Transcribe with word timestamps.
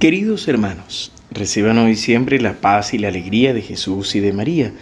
Queridos 0.00 0.48
hermanos, 0.48 1.12
reciban 1.30 1.76
hoy 1.76 1.94
siempre 1.94 2.40
la 2.40 2.54
paz 2.54 2.94
y 2.94 2.98
la 2.98 3.08
alegría 3.08 3.52
de 3.52 3.60
Jesús 3.60 4.14
y 4.14 4.20
de 4.20 4.32
María. 4.32 4.72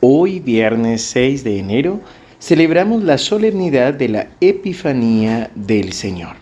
Hoy, 0.00 0.40
viernes 0.40 1.02
6 1.02 1.44
de 1.44 1.60
enero, 1.60 2.00
celebramos 2.40 3.04
la 3.04 3.18
solemnidad 3.18 3.94
de 3.94 4.08
la 4.08 4.26
Epifanía 4.40 5.48
del 5.54 5.92
Señor. 5.92 6.34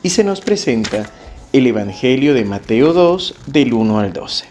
Y 0.00 0.10
se 0.10 0.22
nos 0.22 0.40
presenta 0.40 1.10
el 1.52 1.66
Evangelio 1.66 2.34
de 2.34 2.44
Mateo 2.44 2.92
2, 2.92 3.34
del 3.46 3.74
1 3.74 3.98
al 3.98 4.12
12. 4.12 4.44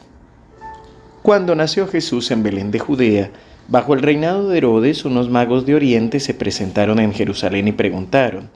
Cuando 1.22 1.56
nació 1.56 1.88
Jesús 1.88 2.32
en 2.32 2.44
Belén 2.44 2.70
de 2.70 2.80
Judea, 2.80 3.32
bajo 3.70 3.94
el 3.94 4.02
reinado 4.02 4.50
de 4.50 4.58
Herodes, 4.58 5.06
unos 5.06 5.30
magos 5.30 5.66
de 5.66 5.76
Oriente 5.76 6.20
se 6.20 6.34
presentaron 6.34 7.00
en 7.00 7.14
Jerusalén 7.14 7.70
y 7.70 7.72
preguntaron, 7.72 8.50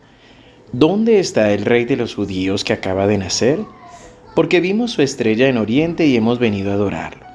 ¿Dónde 0.74 1.20
está 1.20 1.54
el 1.54 1.64
rey 1.64 1.86
de 1.86 1.96
los 1.96 2.16
judíos 2.16 2.66
que 2.66 2.74
acaba 2.74 3.08
de 3.08 3.18
nacer? 3.20 3.60
Porque 4.36 4.60
vimos 4.60 4.92
su 4.92 5.02
estrella 5.02 5.48
en 5.48 5.58
Oriente 5.58 6.06
y 6.06 6.16
hemos 6.16 6.38
venido 6.38 6.72
a 6.72 6.76
adorarlo. 6.76 7.26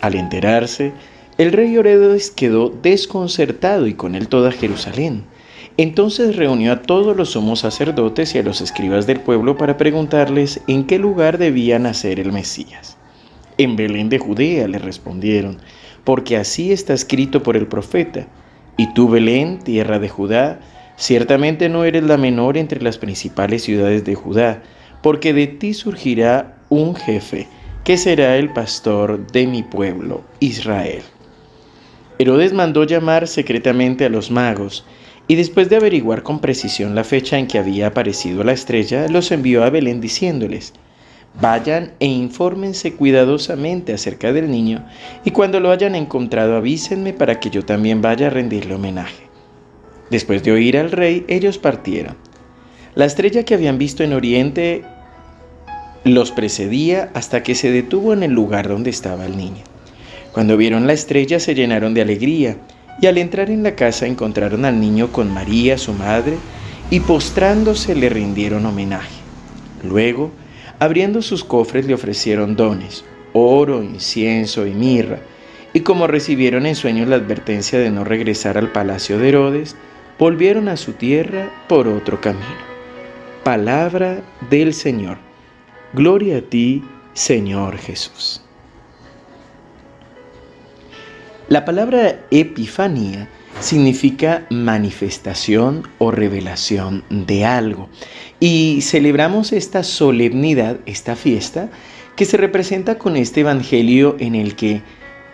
Al 0.00 0.14
enterarse, 0.14 0.92
el 1.36 1.52
rey 1.52 1.74
Herodes 1.74 2.30
quedó 2.30 2.70
desconcertado 2.70 3.86
y 3.86 3.94
con 3.94 4.14
él 4.14 4.28
toda 4.28 4.52
Jerusalén. 4.52 5.24
Entonces 5.76 6.36
reunió 6.36 6.72
a 6.72 6.82
todos 6.82 7.16
los 7.16 7.30
sumos 7.30 7.60
sacerdotes 7.60 8.34
y 8.34 8.38
a 8.38 8.42
los 8.42 8.60
escribas 8.60 9.06
del 9.06 9.20
pueblo 9.20 9.56
para 9.56 9.76
preguntarles 9.76 10.60
en 10.66 10.84
qué 10.84 10.98
lugar 10.98 11.38
debía 11.38 11.78
nacer 11.78 12.18
el 12.18 12.32
Mesías. 12.32 12.96
En 13.58 13.76
Belén 13.76 14.08
de 14.08 14.18
Judea 14.18 14.66
le 14.68 14.78
respondieron, 14.78 15.58
porque 16.04 16.36
así 16.36 16.72
está 16.72 16.94
escrito 16.94 17.42
por 17.42 17.56
el 17.56 17.66
profeta. 17.66 18.26
Y 18.76 18.92
tú, 18.94 19.08
Belén, 19.08 19.58
tierra 19.58 19.98
de 19.98 20.08
Judá, 20.08 20.60
ciertamente 20.96 21.68
no 21.68 21.84
eres 21.84 22.04
la 22.04 22.16
menor 22.16 22.56
entre 22.56 22.82
las 22.82 22.98
principales 22.98 23.62
ciudades 23.62 24.04
de 24.04 24.14
Judá, 24.14 24.62
porque 25.02 25.32
de 25.32 25.46
ti 25.46 25.74
surgirá 25.74 26.58
un 26.68 26.94
jefe, 26.94 27.46
que 27.84 27.96
será 27.96 28.36
el 28.36 28.52
pastor 28.52 29.26
de 29.28 29.46
mi 29.46 29.62
pueblo, 29.62 30.22
Israel. 30.40 31.02
Herodes 32.18 32.52
mandó 32.52 32.84
llamar 32.84 33.28
secretamente 33.28 34.04
a 34.04 34.08
los 34.08 34.30
magos, 34.30 34.84
y 35.28 35.36
después 35.36 35.68
de 35.68 35.76
averiguar 35.76 36.22
con 36.22 36.40
precisión 36.40 36.94
la 36.94 37.04
fecha 37.04 37.38
en 37.38 37.46
que 37.46 37.58
había 37.58 37.88
aparecido 37.88 38.44
la 38.44 38.52
estrella, 38.52 39.08
los 39.08 39.30
envió 39.30 39.62
a 39.62 39.70
Belén 39.70 40.00
diciéndoles, 40.00 40.72
Vayan 41.40 41.92
e 42.00 42.06
infórmense 42.06 42.94
cuidadosamente 42.94 43.92
acerca 43.92 44.32
del 44.32 44.50
niño, 44.50 44.84
y 45.24 45.30
cuando 45.30 45.60
lo 45.60 45.70
hayan 45.70 45.94
encontrado 45.94 46.56
avísenme 46.56 47.12
para 47.12 47.38
que 47.38 47.50
yo 47.50 47.64
también 47.64 48.02
vaya 48.02 48.26
a 48.26 48.30
rendirle 48.30 48.74
homenaje. 48.74 49.28
Después 50.10 50.42
de 50.42 50.52
oír 50.52 50.76
al 50.76 50.90
rey, 50.90 51.24
ellos 51.28 51.58
partieron. 51.58 52.16
La 52.94 53.04
estrella 53.04 53.44
que 53.44 53.54
habían 53.54 53.78
visto 53.78 54.02
en 54.02 54.12
Oriente 54.12 54.82
los 56.04 56.32
precedía 56.32 57.10
hasta 57.14 57.42
que 57.42 57.54
se 57.54 57.70
detuvo 57.70 58.12
en 58.12 58.22
el 58.22 58.32
lugar 58.32 58.68
donde 58.68 58.90
estaba 58.90 59.26
el 59.26 59.36
niño. 59.36 59.62
Cuando 60.32 60.56
vieron 60.56 60.86
la 60.86 60.94
estrella 60.94 61.38
se 61.38 61.54
llenaron 61.54 61.94
de 61.94 62.02
alegría 62.02 62.56
y 63.00 63.06
al 63.06 63.18
entrar 63.18 63.50
en 63.50 63.62
la 63.62 63.74
casa 63.74 64.06
encontraron 64.06 64.64
al 64.64 64.80
niño 64.80 65.12
con 65.12 65.32
María, 65.32 65.78
su 65.78 65.92
madre, 65.92 66.36
y 66.90 67.00
postrándose 67.00 67.94
le 67.94 68.08
rindieron 68.08 68.64
homenaje. 68.66 69.14
Luego, 69.84 70.30
abriendo 70.78 71.22
sus 71.22 71.44
cofres 71.44 71.86
le 71.86 71.94
ofrecieron 71.94 72.56
dones, 72.56 73.04
oro, 73.34 73.82
incienso 73.82 74.66
y 74.66 74.72
mirra, 74.72 75.20
y 75.74 75.80
como 75.80 76.06
recibieron 76.06 76.66
en 76.66 76.74
sueños 76.74 77.08
la 77.08 77.16
advertencia 77.16 77.78
de 77.78 77.90
no 77.90 78.04
regresar 78.04 78.56
al 78.56 78.72
palacio 78.72 79.18
de 79.18 79.28
Herodes, 79.28 79.76
volvieron 80.18 80.68
a 80.68 80.76
su 80.76 80.94
tierra 80.94 81.50
por 81.68 81.86
otro 81.86 82.20
camino 82.20 82.67
palabra 83.48 84.22
del 84.50 84.74
Señor. 84.74 85.16
Gloria 85.94 86.36
a 86.36 86.40
ti, 86.42 86.84
Señor 87.14 87.78
Jesús. 87.78 88.42
La 91.48 91.64
palabra 91.64 92.26
epifanía 92.30 93.26
significa 93.60 94.46
manifestación 94.50 95.88
o 95.96 96.10
revelación 96.10 97.04
de 97.08 97.46
algo. 97.46 97.88
Y 98.38 98.80
celebramos 98.82 99.54
esta 99.54 99.82
solemnidad, 99.82 100.80
esta 100.84 101.16
fiesta, 101.16 101.70
que 102.16 102.26
se 102.26 102.36
representa 102.36 102.98
con 102.98 103.16
este 103.16 103.40
Evangelio 103.40 104.16
en 104.18 104.34
el 104.34 104.56
que 104.56 104.82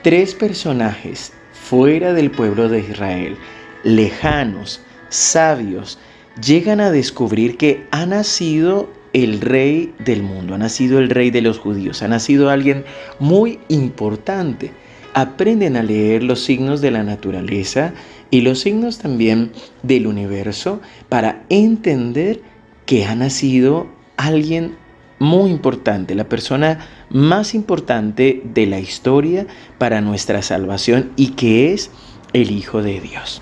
tres 0.04 0.36
personajes 0.36 1.32
fuera 1.52 2.12
del 2.12 2.30
pueblo 2.30 2.68
de 2.68 2.78
Israel, 2.78 3.36
lejanos, 3.82 4.82
sabios, 5.08 5.98
llegan 6.42 6.80
a 6.80 6.90
descubrir 6.90 7.56
que 7.56 7.86
ha 7.90 8.06
nacido 8.06 8.90
el 9.12 9.40
rey 9.40 9.94
del 10.04 10.22
mundo, 10.22 10.54
ha 10.54 10.58
nacido 10.58 10.98
el 10.98 11.08
rey 11.10 11.30
de 11.30 11.40
los 11.40 11.58
judíos, 11.58 12.02
ha 12.02 12.08
nacido 12.08 12.50
alguien 12.50 12.84
muy 13.18 13.60
importante. 13.68 14.72
Aprenden 15.14 15.76
a 15.76 15.84
leer 15.84 16.24
los 16.24 16.42
signos 16.42 16.80
de 16.80 16.90
la 16.90 17.04
naturaleza 17.04 17.94
y 18.30 18.40
los 18.40 18.58
signos 18.60 18.98
también 18.98 19.52
del 19.84 20.08
universo 20.08 20.80
para 21.08 21.44
entender 21.48 22.42
que 22.84 23.04
ha 23.04 23.14
nacido 23.14 23.86
alguien 24.16 24.76
muy 25.20 25.50
importante, 25.50 26.16
la 26.16 26.28
persona 26.28 26.88
más 27.10 27.54
importante 27.54 28.42
de 28.44 28.66
la 28.66 28.80
historia 28.80 29.46
para 29.78 30.00
nuestra 30.00 30.42
salvación 30.42 31.12
y 31.14 31.28
que 31.28 31.72
es 31.72 31.92
el 32.32 32.50
Hijo 32.50 32.82
de 32.82 33.00
Dios. 33.00 33.40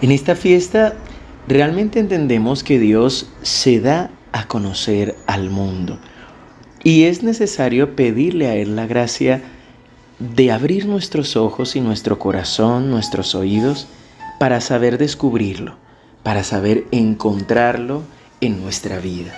En 0.00 0.10
esta 0.10 0.34
fiesta 0.34 0.94
realmente 1.48 1.98
entendemos 1.98 2.62
que 2.62 2.78
Dios 2.78 3.28
se 3.42 3.80
da 3.80 4.10
a 4.32 4.46
conocer 4.46 5.16
al 5.26 5.50
mundo. 5.50 5.98
Y 6.84 7.04
es 7.04 7.22
necesario 7.22 7.94
pedirle 7.94 8.48
a 8.48 8.56
Él 8.56 8.76
la 8.76 8.86
gracia 8.86 9.42
de 10.18 10.52
abrir 10.52 10.86
nuestros 10.86 11.36
ojos 11.36 11.76
y 11.76 11.80
nuestro 11.80 12.18
corazón, 12.18 12.90
nuestros 12.90 13.34
oídos, 13.34 13.86
para 14.38 14.60
saber 14.60 14.98
descubrirlo, 14.98 15.76
para 16.22 16.44
saber 16.44 16.84
encontrarlo 16.90 18.02
en 18.40 18.60
nuestra 18.60 18.98
vida. 18.98 19.32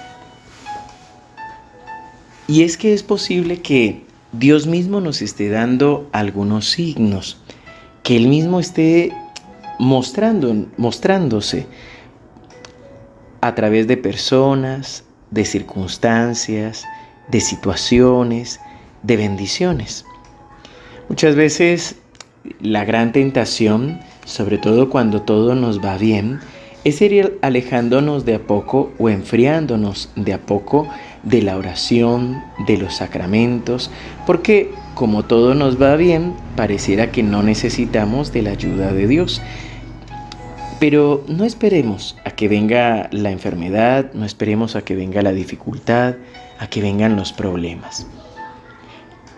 Y 2.46 2.62
es 2.62 2.76
que 2.76 2.92
es 2.92 3.02
posible 3.02 3.60
que 3.60 4.04
Dios 4.32 4.66
mismo 4.66 5.00
nos 5.00 5.22
esté 5.22 5.48
dando 5.48 6.08
algunos 6.12 6.68
signos, 6.70 7.38
que 8.02 8.16
Él 8.16 8.28
mismo 8.28 8.60
esté 8.60 9.12
mostrando, 9.78 10.66
mostrándose 10.76 11.66
a 13.44 13.54
través 13.54 13.86
de 13.86 13.98
personas, 13.98 15.04
de 15.30 15.44
circunstancias, 15.44 16.86
de 17.28 17.42
situaciones, 17.42 18.58
de 19.02 19.18
bendiciones. 19.18 20.06
Muchas 21.10 21.34
veces 21.34 21.96
la 22.62 22.86
gran 22.86 23.12
tentación, 23.12 24.00
sobre 24.24 24.56
todo 24.56 24.88
cuando 24.88 25.20
todo 25.20 25.54
nos 25.54 25.84
va 25.84 25.98
bien, 25.98 26.40
es 26.84 27.02
ir 27.02 27.38
alejándonos 27.42 28.24
de 28.24 28.36
a 28.36 28.38
poco 28.38 28.92
o 28.98 29.10
enfriándonos 29.10 30.08
de 30.16 30.32
a 30.32 30.38
poco 30.38 30.88
de 31.22 31.42
la 31.42 31.58
oración, 31.58 32.42
de 32.66 32.78
los 32.78 32.94
sacramentos, 32.94 33.90
porque 34.26 34.70
como 34.94 35.22
todo 35.22 35.54
nos 35.54 35.80
va 35.80 35.96
bien, 35.96 36.32
pareciera 36.56 37.12
que 37.12 37.22
no 37.22 37.42
necesitamos 37.42 38.32
de 38.32 38.40
la 38.40 38.52
ayuda 38.52 38.94
de 38.94 39.06
Dios. 39.06 39.42
Pero 40.86 41.24
no 41.28 41.44
esperemos 41.46 42.14
a 42.26 42.32
que 42.32 42.46
venga 42.46 43.08
la 43.10 43.30
enfermedad, 43.30 44.12
no 44.12 44.26
esperemos 44.26 44.76
a 44.76 44.82
que 44.82 44.94
venga 44.94 45.22
la 45.22 45.32
dificultad, 45.32 46.16
a 46.58 46.66
que 46.66 46.82
vengan 46.82 47.16
los 47.16 47.32
problemas. 47.32 48.06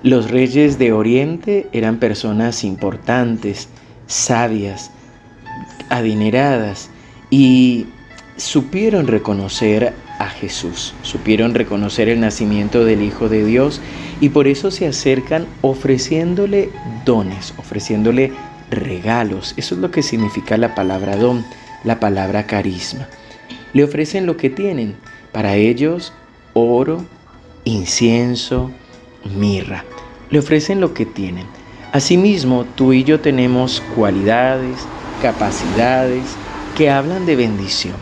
Los 0.02 0.28
reyes 0.28 0.76
de 0.80 0.92
Oriente 0.92 1.68
eran 1.70 2.00
personas 2.00 2.64
importantes, 2.64 3.68
sabias, 4.08 4.90
adineradas 5.88 6.90
y 7.30 7.86
supieron 8.36 9.06
reconocer 9.06 9.94
a 10.18 10.28
Jesús, 10.28 10.94
supieron 11.02 11.54
reconocer 11.54 12.08
el 12.08 12.18
nacimiento 12.18 12.84
del 12.84 13.02
Hijo 13.02 13.28
de 13.28 13.44
Dios 13.44 13.80
y 14.20 14.30
por 14.30 14.48
eso 14.48 14.72
se 14.72 14.88
acercan 14.88 15.46
ofreciéndole 15.60 16.70
dones, 17.04 17.54
ofreciéndole 17.56 18.32
regalos. 18.70 19.54
Eso 19.56 19.74
es 19.74 19.80
lo 19.80 19.90
que 19.90 20.02
significa 20.02 20.56
la 20.56 20.74
palabra 20.74 21.16
don, 21.16 21.44
la 21.84 22.00
palabra 22.00 22.46
carisma. 22.46 23.08
Le 23.72 23.84
ofrecen 23.84 24.26
lo 24.26 24.36
que 24.36 24.50
tienen. 24.50 24.96
Para 25.32 25.56
ellos, 25.56 26.12
oro, 26.54 27.04
incienso, 27.64 28.70
mirra. 29.36 29.84
Le 30.30 30.38
ofrecen 30.38 30.80
lo 30.80 30.94
que 30.94 31.06
tienen. 31.06 31.46
Asimismo, 31.92 32.64
tú 32.74 32.92
y 32.92 33.04
yo 33.04 33.20
tenemos 33.20 33.82
cualidades, 33.94 34.76
capacidades 35.22 36.24
que 36.76 36.90
hablan 36.90 37.26
de 37.26 37.36
bendición, 37.36 37.94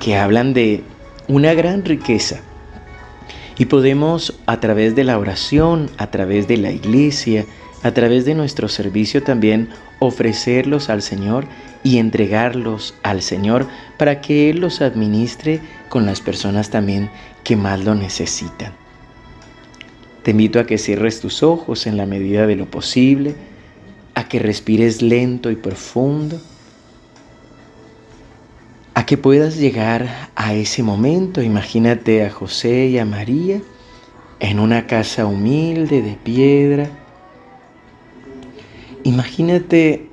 que 0.00 0.16
hablan 0.16 0.54
de 0.54 0.82
una 1.28 1.54
gran 1.54 1.84
riqueza. 1.84 2.40
Y 3.58 3.66
podemos 3.66 4.38
a 4.46 4.60
través 4.60 4.94
de 4.94 5.04
la 5.04 5.18
oración, 5.18 5.90
a 5.98 6.10
través 6.10 6.48
de 6.48 6.56
la 6.56 6.70
iglesia, 6.70 7.44
a 7.82 7.92
través 7.92 8.24
de 8.24 8.34
nuestro 8.34 8.68
servicio 8.68 9.22
también 9.22 9.68
ofrecerlos 9.98 10.88
al 10.88 11.02
Señor 11.02 11.46
y 11.84 11.98
entregarlos 11.98 12.94
al 13.02 13.22
Señor 13.22 13.66
para 13.96 14.20
que 14.20 14.50
Él 14.50 14.60
los 14.60 14.80
administre 14.80 15.60
con 15.88 16.06
las 16.06 16.20
personas 16.20 16.70
también 16.70 17.10
que 17.44 17.56
más 17.56 17.84
lo 17.84 17.94
necesitan. 17.94 18.72
Te 20.22 20.30
invito 20.30 20.60
a 20.60 20.66
que 20.66 20.78
cierres 20.78 21.20
tus 21.20 21.42
ojos 21.42 21.86
en 21.86 21.96
la 21.96 22.06
medida 22.06 22.46
de 22.46 22.54
lo 22.54 22.66
posible, 22.66 23.34
a 24.14 24.28
que 24.28 24.38
respires 24.38 25.02
lento 25.02 25.50
y 25.50 25.56
profundo, 25.56 26.40
a 28.94 29.04
que 29.04 29.18
puedas 29.18 29.56
llegar 29.56 30.30
a 30.36 30.54
ese 30.54 30.84
momento. 30.84 31.42
Imagínate 31.42 32.24
a 32.24 32.30
José 32.30 32.86
y 32.86 32.98
a 32.98 33.04
María 33.04 33.60
en 34.38 34.60
una 34.60 34.86
casa 34.86 35.26
humilde 35.26 36.02
de 36.02 36.12
piedra. 36.12 37.01
Imagínate 39.04 40.06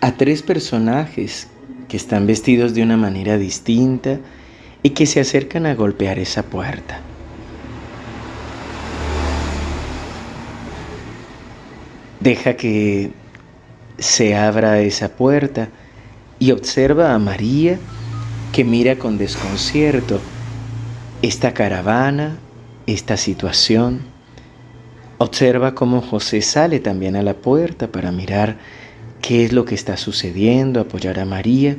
a 0.00 0.12
tres 0.12 0.42
personajes 0.42 1.48
que 1.88 1.96
están 1.96 2.26
vestidos 2.26 2.74
de 2.74 2.82
una 2.82 2.96
manera 2.96 3.38
distinta 3.38 4.18
y 4.82 4.90
que 4.90 5.06
se 5.06 5.20
acercan 5.20 5.66
a 5.66 5.74
golpear 5.74 6.18
esa 6.18 6.42
puerta. 6.42 7.00
Deja 12.20 12.56
que 12.56 13.12
se 13.98 14.36
abra 14.36 14.80
esa 14.80 15.08
puerta 15.08 15.68
y 16.38 16.52
observa 16.52 17.14
a 17.14 17.18
María 17.18 17.78
que 18.52 18.64
mira 18.64 18.96
con 18.96 19.16
desconcierto 19.16 20.20
esta 21.22 21.54
caravana, 21.54 22.36
esta 22.86 23.16
situación. 23.16 24.00
Observa 25.22 25.74
cómo 25.74 26.00
José 26.00 26.40
sale 26.40 26.80
también 26.80 27.14
a 27.14 27.22
la 27.22 27.34
puerta 27.34 27.92
para 27.92 28.10
mirar 28.10 28.56
qué 29.20 29.44
es 29.44 29.52
lo 29.52 29.66
que 29.66 29.74
está 29.74 29.98
sucediendo, 29.98 30.80
apoyar 30.80 31.20
a 31.20 31.26
María. 31.26 31.76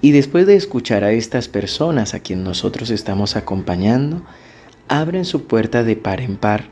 Y 0.00 0.10
después 0.10 0.48
de 0.48 0.56
escuchar 0.56 1.04
a 1.04 1.12
estas 1.12 1.46
personas 1.46 2.12
a 2.12 2.18
quien 2.18 2.42
nosotros 2.42 2.90
estamos 2.90 3.36
acompañando, 3.36 4.24
abren 4.88 5.24
su 5.24 5.44
puerta 5.44 5.84
de 5.84 5.94
par 5.94 6.20
en 6.20 6.36
par 6.36 6.64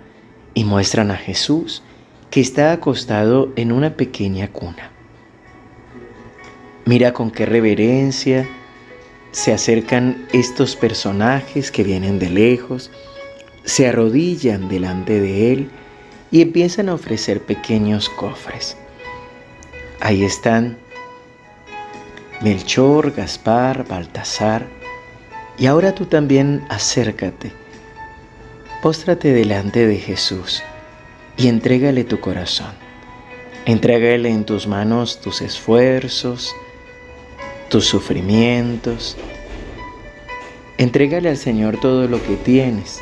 y 0.52 0.64
muestran 0.64 1.12
a 1.12 1.16
Jesús 1.16 1.84
que 2.28 2.40
está 2.40 2.72
acostado 2.72 3.52
en 3.54 3.70
una 3.70 3.94
pequeña 3.94 4.48
cuna. 4.48 4.90
Mira 6.86 7.12
con 7.12 7.30
qué 7.30 7.46
reverencia 7.46 8.48
se 9.30 9.52
acercan 9.52 10.26
estos 10.32 10.74
personajes 10.74 11.70
que 11.70 11.84
vienen 11.84 12.18
de 12.18 12.30
lejos, 12.30 12.90
se 13.62 13.86
arrodillan 13.86 14.68
delante 14.68 15.20
de 15.20 15.52
él 15.52 15.70
y 16.30 16.42
empiezan 16.42 16.88
a 16.88 16.94
ofrecer 16.94 17.42
pequeños 17.42 18.08
cofres. 18.08 18.76
Ahí 20.00 20.24
están 20.24 20.78
Melchor, 22.40 23.12
Gaspar, 23.12 23.86
Baltasar, 23.86 24.66
y 25.58 25.66
ahora 25.66 25.94
tú 25.94 26.06
también 26.06 26.64
acércate, 26.70 27.52
póstrate 28.82 29.32
delante 29.32 29.86
de 29.86 29.96
Jesús 29.96 30.62
y 31.36 31.48
entrégale 31.48 32.04
tu 32.04 32.18
corazón. 32.20 32.72
Entrégale 33.66 34.30
en 34.30 34.44
tus 34.44 34.66
manos 34.66 35.20
tus 35.20 35.42
esfuerzos, 35.42 36.54
tus 37.68 37.84
sufrimientos. 37.84 39.18
Entrégale 40.78 41.28
al 41.28 41.36
Señor 41.36 41.78
todo 41.78 42.08
lo 42.08 42.22
que 42.22 42.36
tienes, 42.36 43.00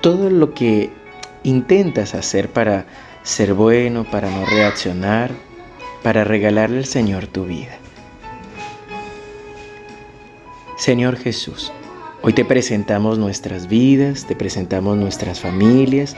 todo 0.00 0.30
lo 0.30 0.52
que 0.52 0.90
intentas 1.46 2.14
hacer 2.14 2.50
para 2.50 2.86
ser 3.22 3.54
bueno, 3.54 4.04
para 4.04 4.30
no 4.30 4.44
reaccionar, 4.46 5.30
para 6.02 6.24
regalarle 6.24 6.78
al 6.78 6.86
Señor 6.86 7.26
tu 7.26 7.46
vida. 7.46 7.78
Señor 10.76 11.16
Jesús, 11.16 11.72
Hoy 12.26 12.32
te 12.32 12.44
presentamos 12.44 13.20
nuestras 13.20 13.68
vidas, 13.68 14.26
te 14.26 14.34
presentamos 14.34 14.96
nuestras 14.96 15.38
familias, 15.38 16.16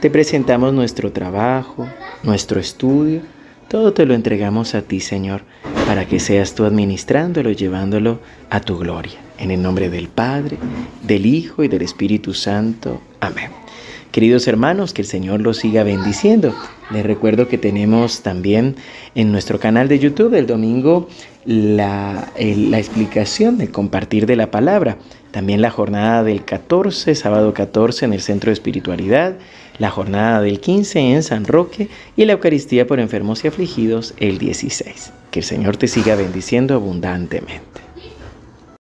te 0.00 0.08
presentamos 0.08 0.72
nuestro 0.72 1.10
trabajo, 1.10 1.88
nuestro 2.22 2.60
estudio. 2.60 3.22
Todo 3.66 3.92
te 3.92 4.06
lo 4.06 4.14
entregamos 4.14 4.76
a 4.76 4.82
ti, 4.82 5.00
Señor, 5.00 5.42
para 5.84 6.06
que 6.06 6.20
seas 6.20 6.54
tú 6.54 6.64
administrándolo 6.64 7.50
y 7.50 7.56
llevándolo 7.56 8.20
a 8.50 8.60
tu 8.60 8.78
gloria. 8.78 9.18
En 9.36 9.50
el 9.50 9.60
nombre 9.60 9.90
del 9.90 10.06
Padre, 10.06 10.58
del 11.02 11.26
Hijo 11.26 11.64
y 11.64 11.68
del 11.68 11.82
Espíritu 11.82 12.34
Santo. 12.34 13.00
Amén. 13.18 13.50
Queridos 14.12 14.48
hermanos, 14.48 14.94
que 14.94 15.02
el 15.02 15.08
Señor 15.08 15.42
los 15.42 15.58
siga 15.58 15.82
bendiciendo. 15.82 16.54
Les 16.90 17.04
recuerdo 17.04 17.46
que 17.46 17.58
tenemos 17.58 18.22
también 18.22 18.76
en 19.14 19.30
nuestro 19.32 19.60
canal 19.60 19.86
de 19.86 19.98
YouTube 19.98 20.32
el 20.34 20.46
domingo 20.46 21.08
la, 21.44 22.32
explicación 22.36 23.58
de 23.58 23.68
compartir 23.68 24.24
de 24.24 24.36
la 24.36 24.50
palabra. 24.50 24.96
También 25.30 25.60
la 25.60 25.70
jornada 25.70 26.24
del 26.24 26.42
14, 26.42 27.14
sábado 27.14 27.52
14 27.52 28.06
en 28.06 28.14
el 28.14 28.22
Centro 28.22 28.48
de 28.48 28.54
Espiritualidad, 28.54 29.36
la 29.78 29.90
jornada 29.90 30.40
del 30.40 30.58
15 30.58 30.98
en 30.98 31.22
San 31.22 31.44
Roque 31.44 31.88
y 32.16 32.24
la 32.24 32.32
Eucaristía 32.32 32.86
por 32.86 33.00
enfermos 33.00 33.44
y 33.44 33.48
afligidos 33.48 34.14
el 34.16 34.38
16. 34.38 35.12
Que 35.30 35.40
el 35.40 35.44
Señor 35.44 35.76
te 35.76 35.86
siga 35.86 36.16
bendiciendo 36.16 36.74
abundantemente. 36.74 37.87